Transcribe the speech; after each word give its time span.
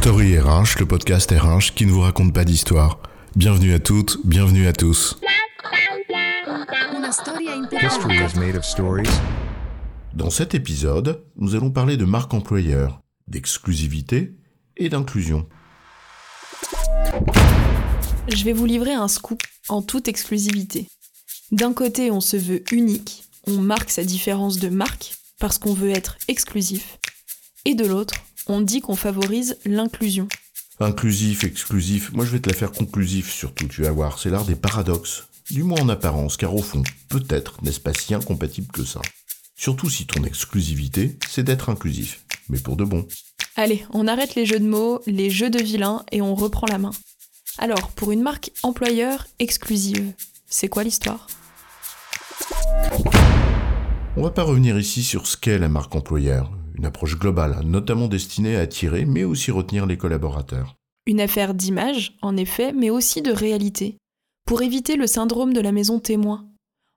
Story 0.00 0.38
RH, 0.38 0.78
le 0.78 0.86
podcast 0.86 1.30
RH 1.30 1.74
qui 1.74 1.84
ne 1.84 1.92
vous 1.92 2.00
raconte 2.00 2.32
pas 2.32 2.46
d'histoire. 2.46 3.00
Bienvenue 3.36 3.74
à 3.74 3.78
toutes, 3.78 4.16
bienvenue 4.24 4.66
à 4.66 4.72
tous. 4.72 5.20
Dans 10.14 10.30
cet 10.30 10.54
épisode, 10.54 11.22
nous 11.36 11.54
allons 11.54 11.70
parler 11.70 11.98
de 11.98 12.06
marque 12.06 12.32
employeur, 12.32 13.02
d'exclusivité 13.28 14.38
et 14.78 14.88
d'inclusion. 14.88 15.46
Je 18.26 18.42
vais 18.42 18.54
vous 18.54 18.64
livrer 18.64 18.94
un 18.94 19.06
scoop 19.06 19.42
en 19.68 19.82
toute 19.82 20.08
exclusivité. 20.08 20.88
D'un 21.52 21.74
côté, 21.74 22.10
on 22.10 22.22
se 22.22 22.38
veut 22.38 22.62
unique, 22.72 23.24
on 23.46 23.58
marque 23.58 23.90
sa 23.90 24.02
différence 24.02 24.58
de 24.58 24.70
marque 24.70 25.12
parce 25.38 25.58
qu'on 25.58 25.74
veut 25.74 25.90
être 25.90 26.16
exclusif. 26.26 26.96
Et 27.66 27.74
de 27.74 27.84
l'autre, 27.84 28.14
on 28.50 28.60
dit 28.60 28.80
qu'on 28.80 28.96
favorise 28.96 29.56
l'inclusion. 29.64 30.28
Inclusif, 30.80 31.44
exclusif, 31.44 32.12
moi 32.12 32.24
je 32.24 32.32
vais 32.32 32.40
te 32.40 32.48
la 32.48 32.56
faire 32.56 32.72
conclusif 32.72 33.32
surtout, 33.32 33.68
tu 33.68 33.82
vas 33.82 33.92
voir, 33.92 34.18
c'est 34.18 34.30
l'art 34.30 34.44
des 34.44 34.56
paradoxes. 34.56 35.24
Du 35.50 35.62
moins 35.62 35.80
en 35.80 35.88
apparence, 35.88 36.36
car 36.36 36.54
au 36.54 36.62
fond, 36.62 36.82
peut-être 37.08 37.62
n'est-ce 37.62 37.80
pas 37.80 37.94
si 37.94 38.12
incompatible 38.12 38.72
que 38.72 38.84
ça. 38.84 39.00
Surtout 39.56 39.88
si 39.88 40.06
ton 40.06 40.24
exclusivité, 40.24 41.16
c'est 41.28 41.44
d'être 41.44 41.68
inclusif, 41.68 42.24
mais 42.48 42.58
pour 42.58 42.76
de 42.76 42.84
bon. 42.84 43.06
Allez, 43.56 43.84
on 43.92 44.08
arrête 44.08 44.34
les 44.34 44.46
jeux 44.46 44.60
de 44.60 44.68
mots, 44.68 45.00
les 45.06 45.30
jeux 45.30 45.50
de 45.50 45.62
vilains 45.62 46.04
et 46.10 46.22
on 46.22 46.34
reprend 46.34 46.66
la 46.66 46.78
main. 46.78 46.92
Alors, 47.58 47.90
pour 47.90 48.10
une 48.10 48.22
marque 48.22 48.50
employeur 48.62 49.26
exclusive, 49.38 50.12
c'est 50.48 50.68
quoi 50.68 50.82
l'histoire? 50.82 51.28
On 54.16 54.22
va 54.22 54.30
pas 54.30 54.42
revenir 54.42 54.78
ici 54.78 55.04
sur 55.04 55.26
ce 55.26 55.36
qu'est 55.36 55.58
la 55.58 55.68
marque 55.68 55.94
employeur, 55.94 56.50
une 56.80 56.86
approche 56.86 57.18
globale, 57.18 57.60
notamment 57.62 58.08
destinée 58.08 58.56
à 58.56 58.60
attirer 58.60 59.04
mais 59.04 59.22
aussi 59.22 59.50
retenir 59.50 59.84
les 59.84 59.98
collaborateurs. 59.98 60.76
Une 61.06 61.20
affaire 61.20 61.52
d'image, 61.52 62.16
en 62.22 62.38
effet, 62.38 62.72
mais 62.72 62.88
aussi 62.88 63.20
de 63.20 63.32
réalité, 63.32 63.98
pour 64.46 64.62
éviter 64.62 64.96
le 64.96 65.06
syndrome 65.06 65.52
de 65.52 65.60
la 65.60 65.72
maison 65.72 66.00
témoin. 66.00 66.48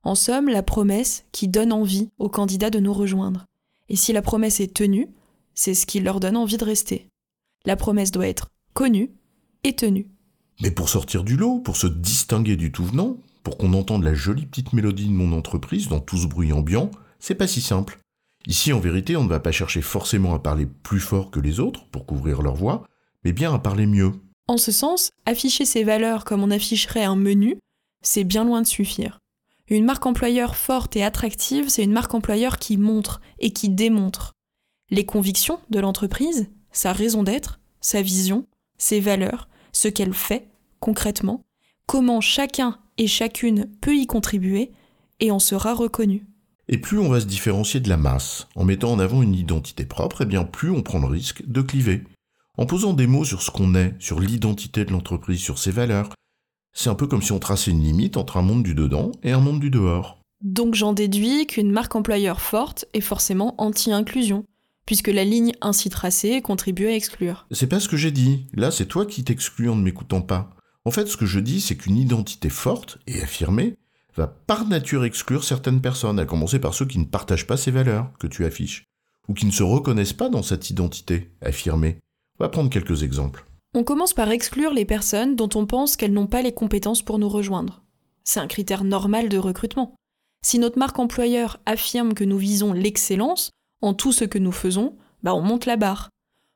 En 0.03 0.15
somme, 0.15 0.47
la 0.47 0.63
promesse 0.63 1.25
qui 1.33 1.49
donne 1.49 1.73
envie 1.73 2.07
aux 2.17 2.29
candidats 2.29 2.69
de 2.69 2.79
nous 2.79 2.93
rejoindre. 2.93 3.43
Et 3.89 3.97
si 3.97 4.13
la 4.13 4.21
promesse 4.21 4.61
est 4.61 4.73
tenue, 4.73 5.09
c'est 5.53 5.73
ce 5.73 5.85
qui 5.85 5.99
leur 5.99 6.21
donne 6.21 6.37
envie 6.37 6.57
de 6.57 6.63
rester. 6.63 7.09
La 7.65 7.75
promesse 7.75 8.11
doit 8.11 8.27
être 8.27 8.47
connue 8.73 9.11
et 9.65 9.75
tenue. 9.75 10.07
Mais 10.61 10.71
pour 10.71 10.87
sortir 10.87 11.25
du 11.25 11.35
lot, 11.35 11.59
pour 11.59 11.75
se 11.75 11.87
distinguer 11.87 12.55
du 12.55 12.71
tout 12.71 12.85
venant, 12.85 13.17
pour 13.43 13.57
qu'on 13.57 13.73
entende 13.73 14.05
la 14.05 14.13
jolie 14.13 14.45
petite 14.45 14.71
mélodie 14.71 15.07
de 15.07 15.13
mon 15.13 15.33
entreprise 15.33 15.89
dans 15.89 15.99
tout 15.99 16.17
ce 16.17 16.27
bruit 16.27 16.53
ambiant, 16.53 16.89
c'est 17.19 17.35
pas 17.35 17.47
si 17.47 17.59
simple. 17.59 17.99
Ici, 18.45 18.73
en 18.73 18.79
vérité, 18.79 19.15
on 19.15 19.23
ne 19.23 19.29
va 19.29 19.39
pas 19.39 19.51
chercher 19.51 19.81
forcément 19.81 20.33
à 20.33 20.39
parler 20.39 20.65
plus 20.65 20.99
fort 20.99 21.31
que 21.31 21.39
les 21.39 21.59
autres 21.59 21.85
pour 21.87 22.05
couvrir 22.05 22.41
leur 22.41 22.55
voix, 22.55 22.83
mais 23.23 23.31
bien 23.31 23.53
à 23.53 23.59
parler 23.59 23.85
mieux. 23.85 24.11
En 24.47 24.57
ce 24.57 24.71
sens, 24.71 25.11
afficher 25.25 25.65
ses 25.65 25.83
valeurs 25.83 26.25
comme 26.25 26.43
on 26.43 26.51
afficherait 26.51 27.05
un 27.05 27.15
menu, 27.15 27.57
c'est 28.01 28.25
bien 28.25 28.43
loin 28.43 28.61
de 28.61 28.67
suffire. 28.67 29.19
Une 29.69 29.85
marque 29.85 30.05
employeur 30.05 30.57
forte 30.57 30.97
et 30.97 31.03
attractive, 31.03 31.69
c'est 31.69 31.83
une 31.83 31.93
marque 31.93 32.13
employeur 32.13 32.59
qui 32.59 32.75
montre 32.75 33.21
et 33.39 33.51
qui 33.51 33.69
démontre 33.69 34.33
les 34.89 35.05
convictions 35.05 35.59
de 35.69 35.79
l'entreprise, 35.79 36.49
sa 36.71 36.91
raison 36.91 37.23
d'être, 37.23 37.61
sa 37.79 38.01
vision, 38.01 38.45
ses 38.77 38.99
valeurs, 38.99 39.47
ce 39.71 39.87
qu'elle 39.87 40.13
fait 40.13 40.49
concrètement, 40.81 41.45
comment 41.87 42.19
chacun 42.19 42.77
et 42.97 43.07
chacune 43.07 43.71
peut 43.79 43.95
y 43.95 44.05
contribuer, 44.05 44.71
et 45.21 45.31
en 45.31 45.39
sera 45.39 45.73
reconnu. 45.73 46.25
Et 46.69 46.77
plus 46.77 46.99
on 46.99 47.09
va 47.09 47.19
se 47.19 47.25
différencier 47.25 47.79
de 47.79 47.89
la 47.89 47.97
masse, 47.97 48.47
en 48.55 48.63
mettant 48.63 48.91
en 48.91 48.99
avant 48.99 49.21
une 49.21 49.35
identité 49.35 49.85
propre, 49.85 50.21
et 50.21 50.25
bien 50.25 50.43
plus 50.43 50.69
on 50.69 50.81
prend 50.81 50.99
le 50.99 51.07
risque 51.07 51.43
de 51.47 51.61
cliver. 51.61 52.03
En 52.57 52.65
posant 52.65 52.93
des 52.93 53.07
mots 53.07 53.25
sur 53.25 53.41
ce 53.41 53.51
qu'on 53.51 53.75
est, 53.75 53.95
sur 53.99 54.19
l'identité 54.19 54.85
de 54.85 54.91
l'entreprise, 54.91 55.39
sur 55.39 55.59
ses 55.59 55.71
valeurs, 55.71 56.09
c'est 56.73 56.89
un 56.89 56.95
peu 56.95 57.07
comme 57.07 57.21
si 57.21 57.31
on 57.31 57.39
traçait 57.39 57.71
une 57.71 57.83
limite 57.83 58.17
entre 58.17 58.37
un 58.37 58.41
monde 58.41 58.63
du 58.63 58.75
dedans 58.75 59.11
et 59.23 59.31
un 59.31 59.39
monde 59.39 59.59
du 59.59 59.69
dehors. 59.69 60.19
Donc 60.41 60.75
j'en 60.75 60.93
déduis 60.93 61.47
qu'une 61.47 61.71
marque 61.71 61.95
employeur 61.95 62.41
forte 62.41 62.85
est 62.93 63.01
forcément 63.01 63.55
anti-inclusion, 63.57 64.45
puisque 64.85 65.07
la 65.07 65.23
ligne 65.23 65.53
ainsi 65.61 65.89
tracée 65.89 66.41
contribue 66.41 66.87
à 66.87 66.95
exclure. 66.95 67.45
C'est 67.51 67.67
pas 67.67 67.79
ce 67.79 67.87
que 67.87 67.97
j'ai 67.97 68.11
dit. 68.11 68.47
Là, 68.53 68.71
c'est 68.71 68.87
toi 68.87 69.05
qui 69.05 69.23
t'exclus 69.23 69.69
en 69.69 69.75
ne 69.75 69.83
m'écoutant 69.83 70.21
pas. 70.21 70.55
En 70.85 70.91
fait, 70.91 71.07
ce 71.07 71.17
que 71.17 71.25
je 71.25 71.39
dis, 71.39 71.61
c'est 71.61 71.77
qu'une 71.77 71.97
identité 71.97 72.49
forte 72.49 72.99
et 73.07 73.21
affirmée 73.21 73.75
va 74.15 74.27
par 74.27 74.67
nature 74.67 75.05
exclure 75.05 75.43
certaines 75.43 75.81
personnes, 75.81 76.19
à 76.19 76.25
commencer 76.25 76.59
par 76.59 76.73
ceux 76.73 76.85
qui 76.85 76.99
ne 76.99 77.05
partagent 77.05 77.47
pas 77.47 77.57
ces 77.57 77.71
valeurs 77.71 78.11
que 78.19 78.27
tu 78.27 78.45
affiches, 78.45 78.85
ou 79.27 79.33
qui 79.33 79.45
ne 79.45 79.51
se 79.51 79.63
reconnaissent 79.63 80.13
pas 80.13 80.29
dans 80.29 80.43
cette 80.43 80.69
identité 80.69 81.31
affirmée. 81.41 81.97
On 82.39 82.43
va 82.43 82.49
prendre 82.49 82.69
quelques 82.69 83.03
exemples. 83.03 83.45
On 83.73 83.83
commence 83.83 84.13
par 84.13 84.29
exclure 84.29 84.73
les 84.73 84.85
personnes 84.85 85.35
dont 85.35 85.49
on 85.55 85.65
pense 85.65 85.97
qu'elles 85.97 86.13
n'ont 86.13 86.27
pas 86.27 86.41
les 86.41 86.53
compétences 86.53 87.01
pour 87.01 87.17
nous 87.17 87.29
rejoindre. 87.29 87.83
C'est 88.23 88.39
un 88.39 88.47
critère 88.47 88.83
normal 88.83 89.29
de 89.29 89.37
recrutement. 89.37 89.95
Si 90.45 90.59
notre 90.59 90.77
marque 90.77 90.99
employeur 90.99 91.59
affirme 91.65 92.13
que 92.13 92.23
nous 92.23 92.37
visons 92.37 92.73
l'excellence 92.73 93.49
en 93.81 93.93
tout 93.93 94.11
ce 94.11 94.25
que 94.25 94.37
nous 94.37 94.51
faisons, 94.51 94.95
bah 95.23 95.33
on 95.33 95.41
monte 95.41 95.65
la 95.65 95.77
barre. 95.77 96.09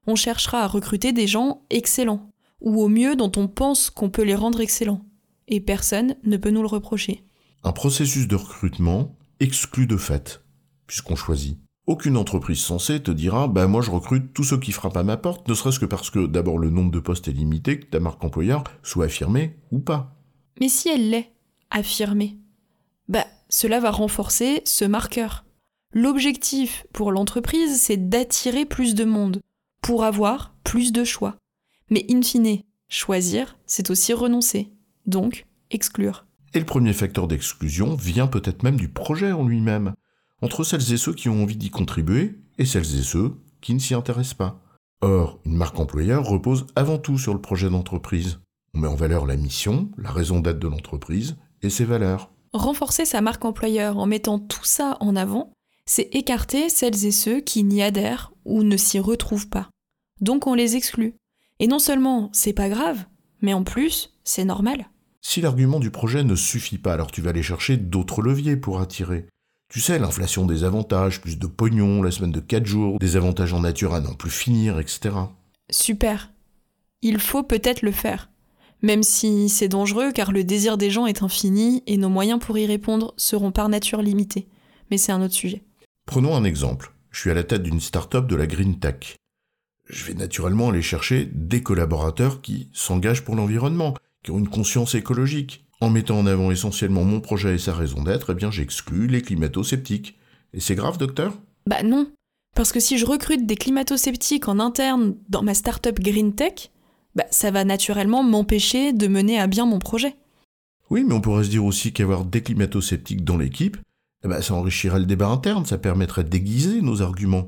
On 0.06 0.16
cherchera 0.16 0.62
à 0.62 0.68
recruter 0.68 1.12
des 1.12 1.28
gens 1.28 1.64
excellents, 1.70 2.30
ou 2.62 2.82
au 2.82 2.88
mieux 2.88 3.16
dont 3.16 3.32
on 3.36 3.48
pense 3.48 3.90
qu'on 3.90 4.10
peut 4.10 4.24
les 4.24 4.36
rendre 4.36 4.62
excellents. 4.62 5.02
Et 5.48 5.60
personne 5.60 6.16
ne 6.24 6.38
peut 6.38 6.50
nous 6.52 6.62
le 6.62 6.68
reprocher. 6.68 7.24
Un 7.64 7.72
processus 7.72 8.28
de 8.28 8.36
recrutement 8.36 9.16
exclut 9.40 9.88
de 9.88 9.98
fait, 9.98 10.44
puisqu'on 10.86 11.16
choisit. 11.16 11.58
Aucune 11.86 12.18
entreprise 12.18 12.60
censée 12.60 13.02
te 13.02 13.12
dira 13.12 13.48
bah 13.48 13.68
moi 13.68 13.82
je 13.82 13.92
recrute 13.92 14.34
tous 14.34 14.44
ceux 14.44 14.60
qui 14.60 14.74
frappent 14.74 14.98
à 14.98 15.04
ma 15.04 15.16
porte, 15.16 15.48
ne 15.48 15.54
serait-ce 15.54 15.80
que 15.80 15.86
parce 15.86 16.10
que 16.10 16.26
d'abord 16.28 16.60
le 16.60 16.70
nombre 16.70 16.92
de 16.92 17.00
postes 17.00 17.30
est 17.30 17.34
limité, 17.34 17.80
que 17.80 17.86
ta 17.86 18.00
marque 18.00 18.24
employeur 18.24 18.64
soit 18.84 19.06
affirmée 19.06 19.56
ou 19.72 19.80
pas. 19.80 20.14
Mais 20.60 20.70
si 20.70 20.90
elle 20.90 21.10
l'est, 21.10 21.32
affirmée, 21.70 22.38
bah 23.08 23.26
cela 23.50 23.80
va 23.80 23.92
renforcer 23.92 24.62
ce 24.66 24.86
marqueur. 24.86 25.46
L'objectif 25.94 26.86
pour 26.92 27.12
l'entreprise, 27.12 27.82
c'est 27.82 28.10
d'attirer 28.10 28.66
plus 28.66 28.94
de 28.94 29.06
monde, 29.06 29.40
pour 29.82 30.04
avoir 30.04 30.54
plus 30.66 30.92
de 30.92 31.06
choix. 31.06 31.38
Mais 31.90 32.06
in 32.10 32.22
fine, 32.22 32.62
choisir, 32.90 33.58
c'est 33.66 33.90
aussi 33.90 34.12
renoncer, 34.12 34.74
donc 35.06 35.46
exclure. 35.72 36.27
Et 36.54 36.60
le 36.60 36.66
premier 36.66 36.94
facteur 36.94 37.28
d'exclusion 37.28 37.96
vient 37.96 38.28
peut-être 38.28 38.64
même 38.64 38.78
du 38.78 38.90
projet 38.90 39.32
en 39.32 39.46
lui-même, 39.46 39.94
entre 40.42 40.64
celles 40.64 40.94
et 40.94 40.98
ceux 40.98 41.14
qui 41.14 41.30
ont 41.30 41.44
envie 41.44 41.58
d'y 41.58 41.70
contribuer 41.70 42.40
et 42.58 42.66
celles 42.66 42.98
et 42.98 43.04
ceux 43.04 43.36
qui 43.62 43.74
ne 43.74 43.80
s'y 43.80 43.94
intéressent 43.94 44.36
pas. 44.36 44.62
Or, 45.02 45.40
une 45.46 45.56
marque 45.56 45.80
employeur 45.80 46.26
repose 46.26 46.66
avant 46.76 46.98
tout 46.98 47.18
sur 47.18 47.34
le 47.34 47.42
projet 47.42 47.70
d'entreprise. 47.70 48.40
On 48.74 48.80
met 48.80 48.88
en 48.88 48.96
valeur 48.96 49.26
la 49.26 49.36
mission, 49.36 49.90
la 49.98 50.12
raison 50.12 50.40
d'être 50.40 50.60
de 50.60 50.68
l'entreprise 50.68 51.38
et 51.62 51.70
ses 51.70 51.86
valeurs. 51.86 52.32
Renforcer 52.54 53.06
sa 53.06 53.22
marque 53.22 53.46
employeur 53.46 53.98
en 53.98 54.06
mettant 54.06 54.40
tout 54.40 54.64
ça 54.66 54.98
en 55.00 55.16
avant, 55.16 55.52
c'est 55.86 56.10
écarter 56.16 56.70
celles 56.70 57.06
et 57.06 57.12
ceux 57.12 57.40
qui 57.40 57.64
n'y 57.64 57.84
adhèrent 57.84 58.34
ou 58.46 58.64
ne 58.64 58.78
s'y 58.78 59.00
retrouvent 59.00 59.50
pas. 59.50 59.70
Donc 60.22 60.48
on 60.48 60.54
les 60.54 60.76
exclut. 60.76 61.16
Et 61.60 61.68
non 61.68 61.80
seulement 61.80 62.30
c'est 62.34 62.54
pas 62.54 62.70
grave, 62.70 63.06
mais 63.42 63.54
en 63.54 63.64
plus, 63.64 64.18
c'est 64.24 64.46
normal. 64.46 64.90
Si 65.30 65.42
l'argument 65.42 65.82
du 65.82 65.92
projet 65.92 66.24
ne 66.24 66.38
suffit 66.38 66.78
pas, 66.78 66.94
alors 66.94 67.12
tu 67.12 67.22
vas 67.22 67.32
aller 67.32 67.44
chercher 67.44 67.76
d'autres 67.76 68.22
leviers 68.22 68.56
pour 68.56 68.80
attirer. 68.80 69.26
Tu 69.68 69.82
sais, 69.82 70.00
l'inflation 70.00 70.46
des 70.46 70.64
avantages, 70.64 71.20
plus 71.20 71.38
de 71.38 71.48
pognon, 71.48 72.02
la 72.02 72.12
semaine 72.12 72.32
de 72.32 72.40
4 72.40 72.66
jours, 72.66 72.98
des 72.98 73.18
avantages 73.18 73.52
en 73.52 73.60
nature 73.60 73.94
à 73.94 74.00
n'en 74.00 74.14
plus 74.14 74.30
finir, 74.30 74.80
etc. 74.80 75.10
Super. 75.70 76.32
Il 77.02 77.20
faut 77.20 77.44
peut-être 77.44 77.82
le 77.82 77.92
faire. 77.92 78.30
Même 78.82 79.04
si 79.04 79.50
c'est 79.50 79.68
dangereux 79.68 80.14
car 80.14 80.32
le 80.32 80.46
désir 80.46 80.78
des 80.78 80.90
gens 80.90 81.08
est 81.08 81.22
infini 81.22 81.84
et 81.88 81.98
nos 81.98 82.08
moyens 82.08 82.40
pour 82.40 82.58
y 82.58 82.66
répondre 82.66 83.14
seront 83.18 83.52
par 83.52 83.68
nature 83.68 84.02
limités. 84.02 84.48
Mais 84.92 84.98
c'est 84.98 85.12
un 85.12 85.22
autre 85.22 85.34
sujet. 85.34 85.62
Prenons 86.06 86.38
un 86.38 86.46
exemple. 86.46 86.94
Je 87.12 87.20
suis 87.20 87.32
à 87.32 87.34
la 87.34 87.44
tête 87.44 87.64
d'une 87.64 87.82
start-up 87.82 88.28
de 88.28 88.36
la 88.38 88.48
Green 88.48 88.80
Tech. 88.80 89.18
Je 89.90 90.06
vais 90.06 90.14
naturellement 90.14 90.70
aller 90.70 90.82
chercher 90.82 91.30
des 91.34 91.62
collaborateurs 91.64 92.42
qui 92.42 92.70
s'engagent 92.72 93.26
pour 93.26 93.36
l'environnement, 93.36 93.94
qui 94.28 94.32
ont 94.32 94.40
une 94.40 94.50
conscience 94.50 94.94
écologique. 94.94 95.66
En 95.80 95.90
mettant 95.90 96.20
en 96.20 96.26
avant 96.26 96.52
essentiellement 96.52 97.06
mon 97.06 97.22
projet 97.22 97.56
et 97.56 97.60
sa 97.60 97.74
raison 97.74 98.04
d'être, 98.04 98.34
eh 98.34 98.36
bien 98.36 98.52
j'exclus 98.52 99.08
les 99.08 99.22
climato-sceptiques. 99.22 100.18
Et 100.54 100.60
c'est 100.60 100.76
grave, 100.76 100.98
docteur? 100.98 101.40
Bah 101.66 101.82
non. 101.82 102.12
Parce 102.54 102.74
que 102.74 102.82
si 102.82 102.98
je 102.98 103.06
recrute 103.06 103.46
des 103.46 103.56
climato-sceptiques 103.56 104.50
en 104.50 104.60
interne 104.60 105.16
dans 105.30 105.44
ma 105.44 105.54
start-up 105.54 105.98
Green 106.02 106.36
Tech, 106.36 106.72
bah 107.16 107.24
ça 107.32 107.52
va 107.52 107.64
naturellement 107.64 108.22
m'empêcher 108.22 108.92
de 108.92 109.08
mener 109.08 109.40
à 109.40 109.48
bien 109.48 109.66
mon 109.66 109.80
projet. 109.80 110.18
Oui, 110.90 111.06
mais 111.08 111.14
on 111.14 111.22
pourrait 111.22 111.46
se 111.46 111.50
dire 111.50 111.64
aussi 111.64 111.94
qu'avoir 111.94 112.26
des 112.26 112.44
climato-sceptiques 112.44 113.24
dans 113.24 113.38
l'équipe, 113.38 113.78
eh 114.26 114.28
ben, 114.28 114.42
ça 114.42 114.56
enrichirait 114.56 115.00
le 115.00 115.06
débat 115.06 115.30
interne, 115.30 115.66
ça 115.66 115.78
permettrait 115.78 116.26
d'aiguiser 116.26 116.82
nos 116.82 117.02
arguments. 117.02 117.48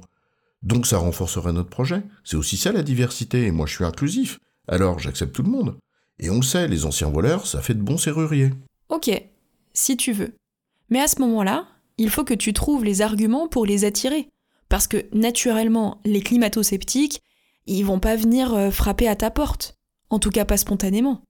Donc 0.63 0.87
ça 0.87 0.97
renforcerait 0.97 1.51
notre 1.51 1.69
projet. 1.69 2.03
C'est 2.23 2.37
aussi 2.37 2.55
ça 2.55 2.71
la 2.71 2.83
diversité, 2.83 3.47
et 3.47 3.51
moi 3.51 3.65
je 3.65 3.75
suis 3.75 3.85
inclusif. 3.85 4.39
Alors 4.69 4.99
j'accepte 4.99 5.35
tout 5.35 5.43
le 5.43 5.49
monde. 5.49 5.75
Et 6.19 6.29
on 6.29 6.37
le 6.37 6.41
sait, 6.41 6.67
les 6.67 6.85
anciens 6.85 7.09
voleurs, 7.09 7.47
ça 7.47 7.61
fait 7.61 7.73
de 7.73 7.81
bons 7.81 7.97
serruriers. 7.97 8.51
Ok, 8.89 9.09
si 9.73 9.97
tu 9.97 10.11
veux. 10.11 10.33
Mais 10.89 10.99
à 10.99 11.07
ce 11.07 11.19
moment-là, 11.21 11.67
il 11.97 12.09
faut 12.09 12.23
que 12.23 12.33
tu 12.33 12.53
trouves 12.53 12.83
les 12.83 13.01
arguments 13.01 13.47
pour 13.47 13.65
les 13.65 13.85
attirer. 13.85 14.29
Parce 14.67 14.87
que 14.87 15.05
naturellement, 15.13 15.99
les 16.05 16.21
climato-sceptiques, 16.21 17.21
Ils 17.65 17.85
vont 17.85 17.99
pas 17.99 18.15
venir 18.15 18.53
euh, 18.53 18.71
frapper 18.71 19.07
à 19.07 19.15
ta 19.15 19.29
porte. 19.29 19.75
En 20.09 20.17
tout 20.17 20.31
cas 20.31 20.45
pas 20.45 20.57
spontanément. 20.57 21.21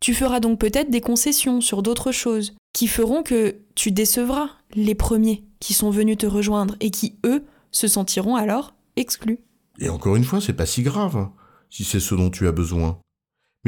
Tu 0.00 0.12
feras 0.14 0.38
donc 0.38 0.60
peut-être 0.60 0.90
des 0.90 1.00
concessions 1.00 1.60
sur 1.60 1.82
d'autres 1.82 2.12
choses 2.12 2.54
qui 2.72 2.86
feront 2.86 3.22
que 3.22 3.56
tu 3.74 3.90
décevras 3.90 4.50
les 4.74 4.94
premiers 4.94 5.44
qui 5.60 5.74
sont 5.74 5.90
venus 5.90 6.18
te 6.18 6.26
rejoindre 6.26 6.76
et 6.80 6.90
qui, 6.90 7.18
eux, 7.24 7.44
se 7.72 7.88
sentiront 7.88 8.36
alors 8.36 8.74
exclus. 8.96 9.40
Et 9.80 9.88
encore 9.88 10.16
une 10.16 10.24
fois, 10.24 10.40
c'est 10.40 10.52
pas 10.52 10.66
si 10.66 10.82
grave, 10.82 11.28
si 11.70 11.84
c'est 11.84 12.00
ce 12.00 12.14
dont 12.14 12.30
tu 12.30 12.46
as 12.46 12.52
besoin. 12.52 13.00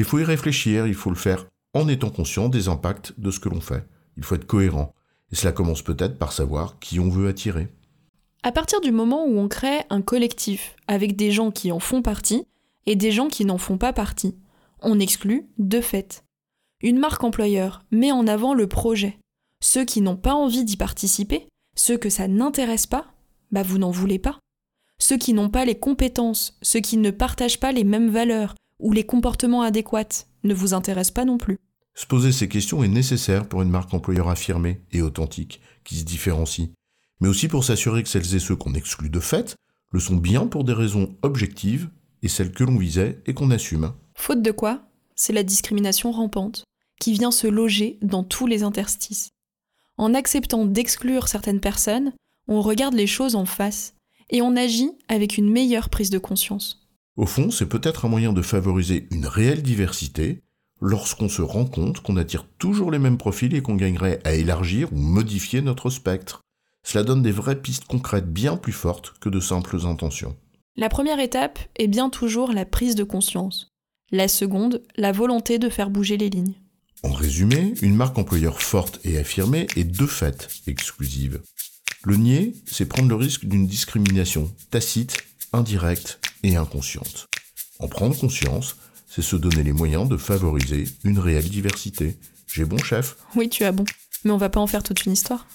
Il 0.00 0.04
faut 0.04 0.18
y 0.18 0.24
réfléchir, 0.24 0.86
il 0.86 0.94
faut 0.94 1.10
le 1.10 1.14
faire 1.14 1.44
en 1.74 1.86
étant 1.86 2.08
conscient 2.08 2.48
des 2.48 2.68
impacts 2.68 3.12
de 3.20 3.30
ce 3.30 3.38
que 3.38 3.50
l'on 3.50 3.60
fait. 3.60 3.86
Il 4.16 4.22
faut 4.22 4.34
être 4.34 4.46
cohérent. 4.46 4.94
Et 5.30 5.34
cela 5.34 5.52
commence 5.52 5.82
peut-être 5.82 6.18
par 6.18 6.32
savoir 6.32 6.78
qui 6.78 6.98
on 6.98 7.10
veut 7.10 7.28
attirer. 7.28 7.68
À 8.42 8.50
partir 8.50 8.80
du 8.80 8.92
moment 8.92 9.26
où 9.26 9.38
on 9.38 9.46
crée 9.46 9.82
un 9.90 10.00
collectif 10.00 10.74
avec 10.88 11.16
des 11.16 11.30
gens 11.32 11.50
qui 11.50 11.70
en 11.70 11.80
font 11.80 12.00
partie 12.00 12.46
et 12.86 12.96
des 12.96 13.12
gens 13.12 13.28
qui 13.28 13.44
n'en 13.44 13.58
font 13.58 13.76
pas 13.76 13.92
partie, 13.92 14.38
on 14.80 14.98
exclut 14.98 15.50
de 15.58 15.82
fait. 15.82 16.24
Une 16.80 16.98
marque 16.98 17.22
employeur 17.22 17.82
met 17.90 18.10
en 18.10 18.26
avant 18.26 18.54
le 18.54 18.68
projet. 18.68 19.18
Ceux 19.62 19.84
qui 19.84 20.00
n'ont 20.00 20.16
pas 20.16 20.32
envie 20.32 20.64
d'y 20.64 20.78
participer, 20.78 21.46
ceux 21.76 21.98
que 21.98 22.08
ça 22.08 22.26
n'intéresse 22.26 22.86
pas, 22.86 23.12
bah 23.52 23.62
vous 23.62 23.76
n'en 23.76 23.90
voulez 23.90 24.18
pas. 24.18 24.38
Ceux 24.98 25.18
qui 25.18 25.34
n'ont 25.34 25.50
pas 25.50 25.66
les 25.66 25.78
compétences, 25.78 26.56
ceux 26.62 26.80
qui 26.80 26.96
ne 26.96 27.10
partagent 27.10 27.60
pas 27.60 27.72
les 27.72 27.84
mêmes 27.84 28.08
valeurs 28.08 28.54
ou 28.80 28.92
les 28.92 29.04
comportements 29.04 29.62
adéquats 29.62 30.26
ne 30.44 30.54
vous 30.54 30.74
intéressent 30.74 31.14
pas 31.14 31.24
non 31.24 31.38
plus. 31.38 31.58
Se 31.94 32.06
poser 32.06 32.32
ces 32.32 32.48
questions 32.48 32.82
est 32.82 32.88
nécessaire 32.88 33.48
pour 33.48 33.62
une 33.62 33.70
marque 33.70 33.92
employeur 33.92 34.28
affirmée 34.28 34.80
et 34.92 35.02
authentique, 35.02 35.60
qui 35.84 35.96
se 35.96 36.04
différencie, 36.04 36.68
mais 37.20 37.28
aussi 37.28 37.48
pour 37.48 37.64
s'assurer 37.64 38.02
que 38.02 38.08
celles 38.08 38.34
et 38.34 38.38
ceux 38.38 38.56
qu'on 38.56 38.74
exclut 38.74 39.10
de 39.10 39.20
fait 39.20 39.56
le 39.92 40.00
sont 40.00 40.16
bien 40.16 40.46
pour 40.46 40.64
des 40.64 40.72
raisons 40.72 41.16
objectives 41.22 41.90
et 42.22 42.28
celles 42.28 42.52
que 42.52 42.64
l'on 42.64 42.76
visait 42.76 43.20
et 43.26 43.34
qu'on 43.34 43.50
assume. 43.50 43.92
Faute 44.14 44.42
de 44.42 44.52
quoi, 44.52 44.82
c'est 45.16 45.32
la 45.32 45.42
discrimination 45.42 46.12
rampante 46.12 46.64
qui 47.00 47.12
vient 47.12 47.30
se 47.30 47.46
loger 47.46 47.98
dans 48.02 48.22
tous 48.22 48.46
les 48.46 48.62
interstices. 48.62 49.30
En 49.96 50.14
acceptant 50.14 50.64
d'exclure 50.64 51.28
certaines 51.28 51.60
personnes, 51.60 52.12
on 52.46 52.62
regarde 52.62 52.94
les 52.94 53.06
choses 53.06 53.34
en 53.34 53.46
face 53.46 53.94
et 54.30 54.42
on 54.42 54.56
agit 54.56 54.92
avec 55.08 55.38
une 55.38 55.50
meilleure 55.50 55.90
prise 55.90 56.10
de 56.10 56.18
conscience. 56.18 56.79
Au 57.16 57.26
fond, 57.26 57.50
c'est 57.50 57.68
peut-être 57.68 58.04
un 58.04 58.08
moyen 58.08 58.32
de 58.32 58.42
favoriser 58.42 59.08
une 59.10 59.26
réelle 59.26 59.62
diversité 59.62 60.42
lorsqu'on 60.80 61.28
se 61.28 61.42
rend 61.42 61.66
compte 61.66 62.00
qu'on 62.00 62.16
attire 62.16 62.46
toujours 62.58 62.90
les 62.90 62.98
mêmes 62.98 63.18
profils 63.18 63.54
et 63.54 63.62
qu'on 63.62 63.76
gagnerait 63.76 64.20
à 64.24 64.34
élargir 64.34 64.92
ou 64.92 64.96
modifier 64.96 65.60
notre 65.60 65.90
spectre. 65.90 66.40
Cela 66.82 67.04
donne 67.04 67.22
des 67.22 67.32
vraies 67.32 67.60
pistes 67.60 67.84
concrètes 67.84 68.32
bien 68.32 68.56
plus 68.56 68.72
fortes 68.72 69.14
que 69.20 69.28
de 69.28 69.40
simples 69.40 69.84
intentions. 69.84 70.36
La 70.76 70.88
première 70.88 71.20
étape 71.20 71.58
est 71.76 71.88
bien 71.88 72.08
toujours 72.08 72.52
la 72.52 72.64
prise 72.64 72.94
de 72.94 73.04
conscience. 73.04 73.68
La 74.12 74.28
seconde, 74.28 74.82
la 74.96 75.12
volonté 75.12 75.58
de 75.58 75.68
faire 75.68 75.90
bouger 75.90 76.16
les 76.16 76.30
lignes. 76.30 76.54
En 77.02 77.12
résumé, 77.12 77.74
une 77.82 77.96
marque 77.96 78.18
employeur 78.18 78.60
forte 78.60 79.00
et 79.04 79.18
affirmée 79.18 79.66
est 79.76 79.84
de 79.84 80.06
fait 80.06 80.48
exclusive. 80.66 81.40
Le 82.04 82.16
nier, 82.16 82.54
c'est 82.66 82.86
prendre 82.86 83.08
le 83.08 83.14
risque 83.14 83.44
d'une 83.44 83.66
discrimination 83.66 84.50
tacite, 84.70 85.18
indirecte 85.52 86.18
et 86.42 86.56
inconsciente. 86.56 87.28
En 87.78 87.88
prendre 87.88 88.18
conscience, 88.18 88.76
c'est 89.08 89.22
se 89.22 89.36
donner 89.36 89.62
les 89.62 89.72
moyens 89.72 90.08
de 90.08 90.16
favoriser 90.16 90.84
une 91.04 91.18
réelle 91.18 91.48
diversité. 91.48 92.16
J'ai 92.46 92.64
bon 92.64 92.78
chef 92.78 93.16
Oui, 93.36 93.48
tu 93.48 93.64
as 93.64 93.72
bon. 93.72 93.84
Mais 94.24 94.30
on 94.30 94.36
va 94.36 94.48
pas 94.48 94.60
en 94.60 94.66
faire 94.66 94.82
toute 94.82 95.04
une 95.04 95.12
histoire. 95.12 95.46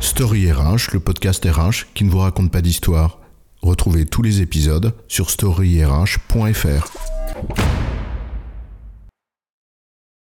Story 0.00 0.50
RH, 0.50 0.92
le 0.94 1.00
podcast 1.00 1.44
RH 1.44 1.92
qui 1.94 2.04
ne 2.04 2.10
vous 2.10 2.18
raconte 2.18 2.50
pas 2.50 2.62
d'histoire. 2.62 3.20
Retrouvez 3.62 4.06
tous 4.06 4.22
les 4.22 4.40
épisodes 4.40 4.94
sur 5.08 5.30
storyrh.fr. 5.30 6.92